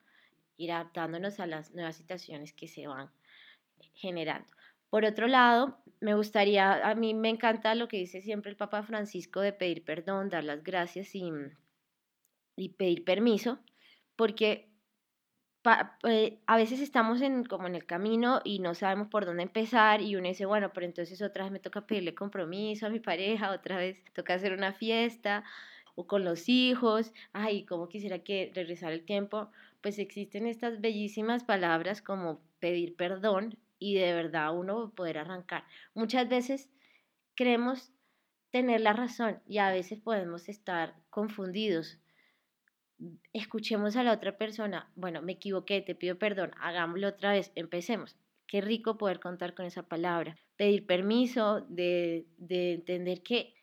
[0.57, 3.09] ir adaptándonos a las nuevas situaciones que se van
[3.93, 4.47] generando.
[4.89, 8.83] Por otro lado, me gustaría, a mí me encanta lo que dice siempre el Papa
[8.83, 11.31] Francisco de pedir perdón, dar las gracias y,
[12.55, 13.59] y pedir permiso,
[14.15, 14.69] porque
[16.03, 20.01] eh, a veces estamos en, como en el camino y no sabemos por dónde empezar
[20.01, 23.51] y uno dice, bueno, pero entonces otra vez me toca pedirle compromiso a mi pareja,
[23.51, 25.43] otra vez toca hacer una fiesta
[25.95, 31.43] o con los hijos, ay, como quisiera que regresar el tiempo, pues existen estas bellísimas
[31.43, 35.63] palabras como pedir perdón y de verdad uno poder arrancar.
[35.95, 36.69] Muchas veces
[37.35, 37.91] creemos
[38.51, 41.99] tener la razón y a veces podemos estar confundidos.
[43.33, 48.17] Escuchemos a la otra persona, bueno, me equivoqué, te pido perdón, hagámoslo otra vez, empecemos.
[48.45, 50.35] Qué rico poder contar con esa palabra.
[50.57, 53.53] Pedir permiso, de, de entender que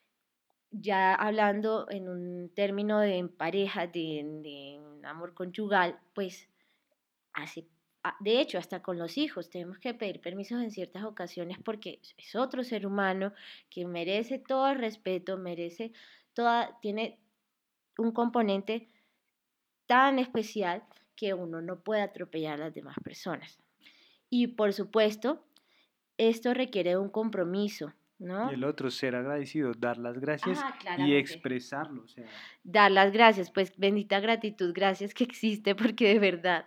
[0.70, 6.48] ya hablando en un término de pareja, de, de amor conyugal, pues
[7.36, 7.46] Ah,
[8.20, 12.34] de hecho, hasta con los hijos tenemos que pedir permisos en ciertas ocasiones porque es
[12.34, 13.32] otro ser humano
[13.70, 15.92] que merece todo el respeto, merece
[16.34, 17.18] toda, tiene
[17.98, 18.88] un componente
[19.86, 20.84] tan especial
[21.14, 23.58] que uno no puede atropellar a las demás personas.
[24.28, 25.44] Y por supuesto,
[26.18, 28.50] esto requiere un compromiso, ¿no?
[28.50, 30.62] Y el otro, ser agradecido, dar las gracias
[30.98, 32.04] y expresarlo.
[32.64, 36.66] Dar las gracias, pues bendita gratitud, gracias que existe porque de verdad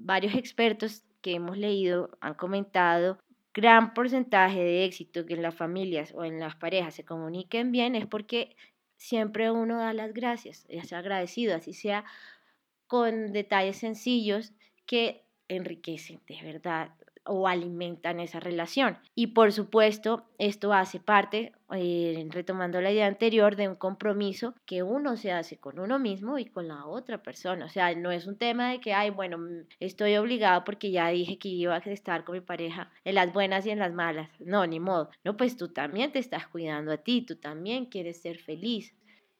[0.00, 3.18] varios expertos que hemos leído han comentado
[3.52, 7.94] gran porcentaje de éxito que en las familias o en las parejas se comuniquen bien
[7.94, 8.56] es porque
[8.96, 12.04] siempre uno da las gracias, es agradecido, así sea
[12.86, 14.52] con detalles sencillos
[14.86, 16.90] que enriquecen de verdad
[17.32, 18.98] o alimentan esa relación.
[19.14, 24.82] Y por supuesto, esto hace parte, eh, retomando la idea anterior, de un compromiso que
[24.82, 27.66] uno se hace con uno mismo y con la otra persona.
[27.66, 31.06] O sea, no es un tema de que, ay, bueno, mm, estoy obligado porque ya
[31.10, 34.28] dije que iba a estar con mi pareja en las buenas y en las malas.
[34.40, 35.10] No, ni modo.
[35.22, 38.92] No, pues tú también te estás cuidando a ti, tú también quieres ser feliz.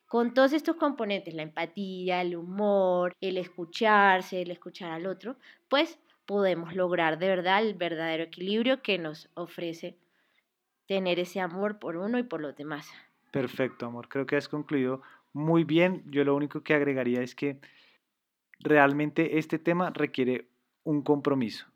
[0.07, 5.35] Con todos estos componentes, la empatía, el humor, el escucharse, el escuchar al otro,
[5.67, 9.97] pues podemos lograr de verdad el verdadero equilibrio que nos ofrece
[10.87, 12.89] tener ese amor por uno y por los demás.
[13.31, 14.09] Perfecto, amor.
[14.09, 15.01] Creo que has concluido
[15.33, 16.03] muy bien.
[16.07, 17.59] Yo lo único que agregaría es que
[18.59, 20.49] realmente este tema requiere
[20.83, 21.67] un compromiso,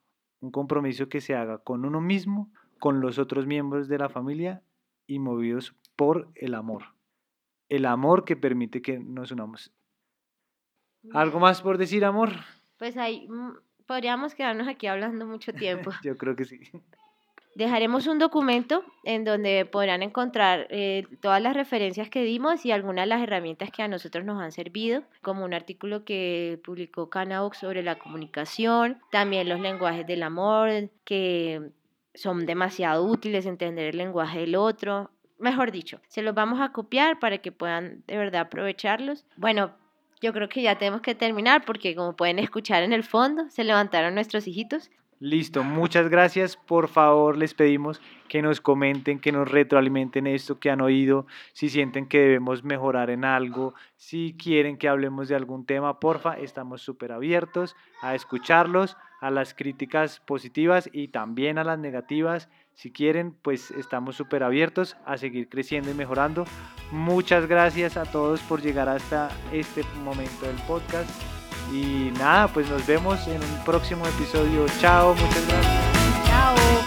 [0.41, 4.62] un compromiso que se haga con uno mismo, con los otros miembros de la familia
[5.08, 6.84] y movidos por el amor.
[7.70, 9.72] El amor que permite que nos unamos.
[11.14, 12.32] ¿Algo más por decir, amor?
[12.78, 13.28] Pues hay
[13.88, 15.91] podríamos quedarnos aquí hablando mucho tiempo.
[16.03, 16.59] Yo creo que sí.
[17.55, 23.03] Dejaremos un documento en donde podrán encontrar eh, todas las referencias que dimos y algunas
[23.03, 27.59] de las herramientas que a nosotros nos han servido, como un artículo que publicó Canaox
[27.59, 31.71] sobre la comunicación, también los lenguajes del amor, que
[32.13, 35.11] son demasiado útiles, entender el lenguaje del otro.
[35.39, 39.25] Mejor dicho, se los vamos a copiar para que puedan de verdad aprovecharlos.
[39.38, 39.71] Bueno,
[40.26, 43.63] yo creo que ya tenemos que terminar porque como pueden escuchar en el fondo, se
[43.63, 44.89] levantaron nuestros hijitos.
[45.20, 46.57] Listo, muchas gracias.
[46.57, 51.70] Por favor, les pedimos que nos comenten, que nos retroalimenten esto que han oído, si
[51.70, 56.82] sienten que debemos mejorar en algo, si quieren que hablemos de algún tema, porfa, estamos
[56.82, 62.49] súper abiertos a escucharlos, a las críticas positivas y también a las negativas.
[62.74, 66.43] Si quieren, pues estamos súper abiertos a seguir creciendo y mejorando.
[66.91, 71.09] Muchas gracias a todos por llegar hasta este momento del podcast.
[71.72, 74.66] Y nada, pues nos vemos en un próximo episodio.
[74.80, 76.28] Chao, muchas gracias.
[76.28, 76.84] Chao.